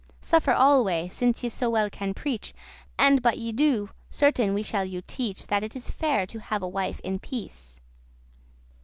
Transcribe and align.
Suffer 0.19 0.49
alway, 0.49 1.07
since 1.09 1.43
ye 1.43 1.49
so 1.49 1.69
well 1.69 1.87
can 1.87 2.15
preach, 2.15 2.55
And 2.97 3.21
but* 3.21 3.37
ye 3.37 3.51
do, 3.51 3.91
certain 4.09 4.55
we 4.55 4.63
shall 4.63 4.83
you 4.83 5.03
teach* 5.03 5.41
*unless 5.41 5.45
That 5.45 5.63
it 5.63 5.75
is 5.75 5.91
fair 5.91 6.25
to 6.25 6.39
have 6.39 6.63
a 6.63 6.67
wife 6.67 6.99
in 7.01 7.19
peace. 7.19 7.79